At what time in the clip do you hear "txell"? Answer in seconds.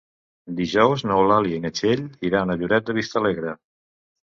1.79-2.03